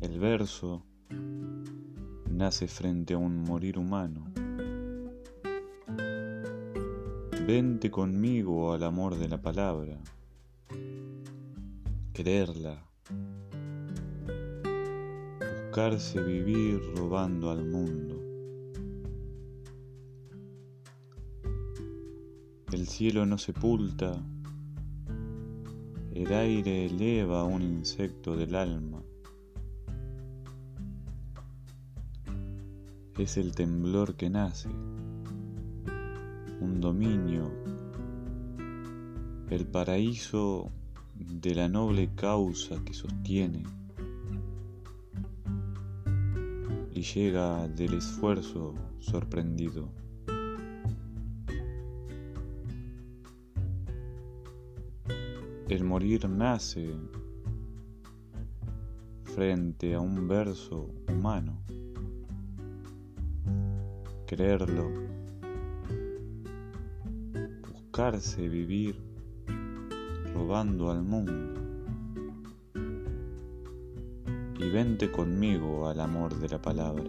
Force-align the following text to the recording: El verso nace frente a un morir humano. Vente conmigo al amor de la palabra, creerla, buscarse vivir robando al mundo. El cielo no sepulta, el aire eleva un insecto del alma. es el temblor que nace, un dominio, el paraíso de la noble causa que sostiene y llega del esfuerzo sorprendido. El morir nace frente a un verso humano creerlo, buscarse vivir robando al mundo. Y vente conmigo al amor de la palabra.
El 0.00 0.18
verso 0.18 0.82
nace 2.30 2.66
frente 2.66 3.12
a 3.12 3.18
un 3.18 3.44
morir 3.44 3.78
humano. 3.78 4.32
Vente 7.46 7.90
conmigo 7.90 8.72
al 8.72 8.84
amor 8.84 9.18
de 9.18 9.28
la 9.28 9.42
palabra, 9.42 9.98
creerla, 12.14 12.82
buscarse 15.76 16.22
vivir 16.22 16.80
robando 16.94 17.50
al 17.50 17.66
mundo. 17.66 18.18
El 22.72 22.86
cielo 22.88 23.26
no 23.26 23.36
sepulta, 23.36 24.24
el 26.22 26.32
aire 26.32 26.86
eleva 26.86 27.44
un 27.44 27.60
insecto 27.60 28.36
del 28.36 28.54
alma. 28.54 29.02
es 33.18 33.38
el 33.38 33.54
temblor 33.54 34.14
que 34.14 34.28
nace, 34.28 34.68
un 36.60 36.80
dominio, 36.80 37.50
el 39.48 39.66
paraíso 39.66 40.70
de 41.14 41.54
la 41.54 41.68
noble 41.68 42.10
causa 42.14 42.84
que 42.84 42.92
sostiene 42.92 43.62
y 46.92 47.02
llega 47.02 47.68
del 47.68 47.94
esfuerzo 47.94 48.74
sorprendido. 49.00 50.05
El 55.68 55.82
morir 55.82 56.28
nace 56.28 56.94
frente 59.24 59.94
a 59.94 60.00
un 60.00 60.28
verso 60.28 60.94
humano 61.08 61.60
creerlo, 64.26 64.90
buscarse 67.72 68.48
vivir 68.48 68.96
robando 70.34 70.90
al 70.90 71.02
mundo. 71.02 71.60
Y 74.58 74.70
vente 74.70 75.10
conmigo 75.10 75.88
al 75.88 76.00
amor 76.00 76.34
de 76.38 76.48
la 76.48 76.60
palabra. 76.60 77.04